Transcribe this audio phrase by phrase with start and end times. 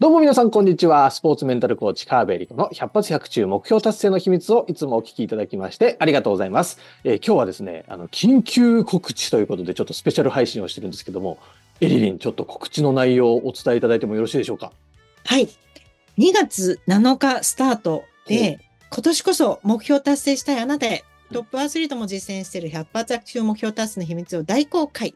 [0.00, 1.10] どうも皆さん、こんにちは。
[1.10, 6.78] スポーツメンタルコーチ、川辺理子の100発100中目標達成の秘密をいつもお聞きいただきましてありがとうございます。
[7.02, 11.38] えー、今日はですね、あの、緊急告知ということで、ちょっとスペシャル配信をしてるんですけども、
[11.80, 14.70] エリリン、ちょっと告知の内容をお伝えいただいてもよろしいでしょうか？
[15.24, 15.48] はい。
[16.16, 18.60] 2月7日スタートで、
[18.92, 25.14] 今年こそ目標達成したいあなたへ、トップアスリートも実践している100発100中目標達成の秘密を大公開。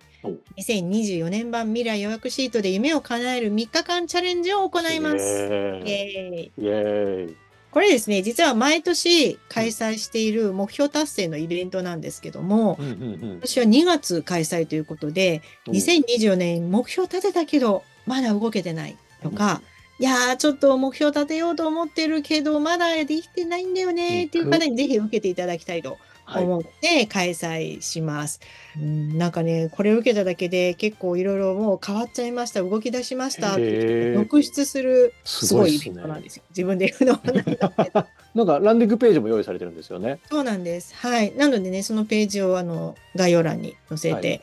[0.56, 5.16] 2024年版未来予約シートで夢を叶える3日間チャレンジを行います。
[5.16, 7.36] イエーイ。
[7.72, 19.62] これですね、実は毎年開催している目標達成のイベントなんですけども、うんうんうん、私は2月開催ということで、2024年目標立てたけど、まだ動けてないとか、
[20.02, 28.40] いやー、ちょっと目標立てようと思ってるけど、まだできてないんだよねっていう方にぜひ受けていただきたいと思って開催します。
[28.74, 36.42] はい、うんなんかね、これを受けただけで結構いろいろもう変わっちゃいました、動き出しましたって続出するすごいイベントなんですよ。
[36.42, 38.06] すね、自分で言うのはなんだけど。
[38.34, 40.18] なんかランディングページも用意されてるんですよね。
[40.28, 40.96] そうなんです。
[40.96, 41.32] はい。
[41.36, 44.40] なのでね、そのページをあの概要欄に載せて、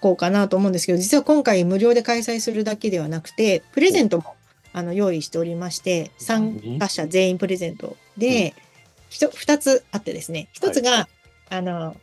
[0.00, 4.24] こうかなと思うんですけど、実は今回無料で開催するだけではなくて、プレゼントも
[4.72, 8.54] あの用意しておりまして、参加者全員プレゼントで、
[9.20, 11.06] うん、2つあってですね、1つが、はい
[11.50, 11.96] あの、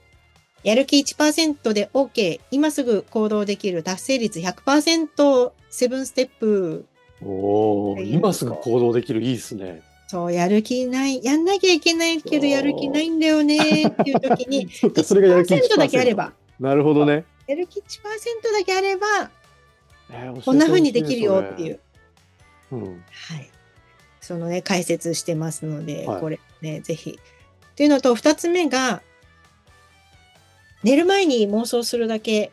[0.64, 6.86] やる気1%で OK、今すぐ行動できる達成率100%、セブンステップ。
[7.24, 9.82] おお、今すぐ行動できる、いいですね。
[10.08, 14.70] そう、やる気ない、やんなきゃいけないけど、やる気ないんだよねっていう時に、
[15.04, 16.34] それがやる気1%だけあれば。
[16.60, 17.26] なるほどね。
[17.48, 17.84] やる気1%
[18.54, 19.08] だけあれば、
[20.12, 21.80] えー、こんな風にできるよっていう。
[22.72, 23.50] うん、はい。
[24.22, 27.20] そのね、解説してますので、はい、これね、ぜひ。
[27.76, 29.02] というのと、2つ目が、
[30.84, 32.52] 寝る前に妄想するだけ、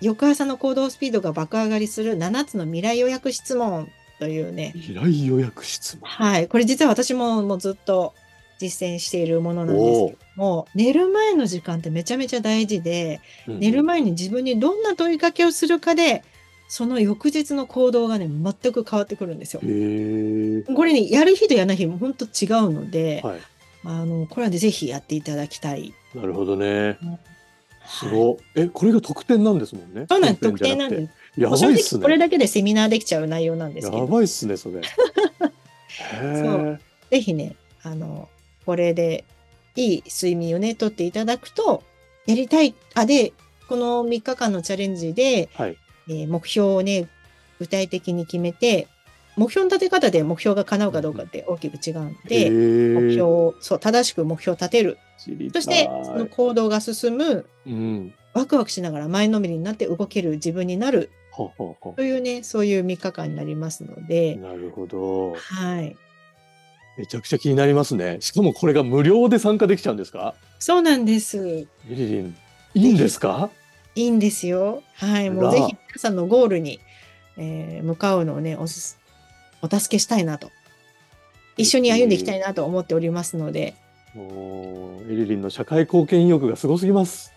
[0.00, 4.72] 翌朝の行動スピードが爆上がりする7つの未来予約質問というね。
[4.74, 6.48] 未来予約質問はい。
[6.48, 8.14] これ実は私ももうずっと
[8.58, 16.24] 実践しているものなんですけども、寝る前の時間ってめちゃめちゃ大事で、うん、寝る前に自分にどんな問いかけをするかで、
[16.68, 19.60] その翌日の行動がね、全く変わってくるんですよ。
[19.60, 23.40] これね、やる日とやらない日も本当違うので、はい、
[23.84, 25.94] あの、これはね、ぜひやっていただきたい。
[26.14, 26.98] なるほどね。
[27.86, 30.06] すご、はい、え、これが特典なんですもんね。
[30.08, 31.40] そうなんです、特典なんです。
[31.40, 32.02] やばいっすね。
[32.02, 34.80] これだけでセミナーできちゃう内容なんですやばいっすね、 それ。
[34.82, 38.28] そうぜひね、あの、
[38.64, 39.24] これで
[39.76, 41.84] いい睡眠をね、とっていただくと、
[42.26, 43.32] やりたい、あ、で、
[43.68, 45.76] この3日間のチャレンジで、はい、
[46.08, 47.08] えー、目標をね、
[47.58, 48.88] 具体的に決めて、
[49.36, 54.98] 目標の立て方で目標が叶うかどうかって大きく違うんで、目標を、そう、正しく目標を立てる。
[55.52, 61.10] そして、その行動が進む、うん、ワクワクしながら前のめりになって動ける自分になる。
[61.96, 64.36] というね、そういう3日間になりますので。
[64.36, 65.34] なるほど。
[65.34, 65.96] はい。
[66.96, 68.16] めちゃくちゃ気になりますね。
[68.20, 70.34] しかもこれが無料で参加できちゃうんですか？
[70.58, 71.66] そうなんです。
[71.86, 72.36] リリリン、
[72.72, 73.50] いいんですか？
[73.96, 74.82] いいんですよ。
[74.94, 75.30] はい。
[75.30, 76.80] もうぜひ皆さんのゴールに、
[77.38, 78.98] えー、向かうのをね、おす
[79.62, 80.50] お助けしたいなと、
[81.56, 83.74] 一緒に歩んでいきたいなと思っておりますので。
[84.14, 87.32] もうエリリンの社会貢献意欲がすごすぎます。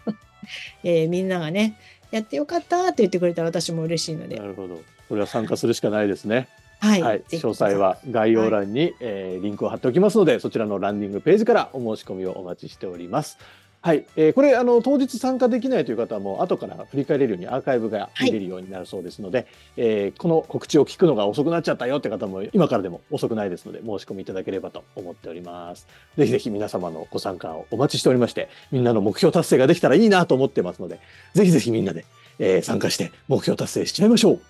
[0.84, 1.78] えー、みんながね、
[2.10, 4.38] やってよかったって言ってくれたら私も嬉しいので。
[4.38, 4.80] なるほど。
[5.08, 6.48] これは参加するしかないですね。
[6.80, 13.38] はい、はい、詳細は概要欄に、はい、えー、リンクを貼っておきますので、そちらのランディングページからお申し込みをお待ちしております。
[13.86, 25.86] はい、えー、これあの当日参加できないという方はも後から振り返れるようにアーカイブが見れるようになるそうですので、はい、えー、この告知を聞くのが遅くなっちゃったよって方も今からでも遅くないですので申し込みいただければと思っております。
[26.18, 30.98] ぜひぜひ皆様のご参加をお待ちしておりましてみんなの目標達成ができたらいいなと思ってますので
[31.34, 32.06] ぜひぜひみんなで、
[32.40, 34.40] えー、参加して目標達成しちゃいましょう。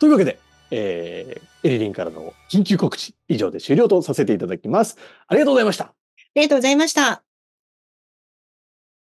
[0.00, 0.40] というわけで、
[0.72, 4.98] えー、エリリンからの緊急告知以上で終了とさせていただきます。
[5.28, 5.84] ありがとうございました。
[5.84, 5.92] あ
[6.34, 7.25] りがとうございました。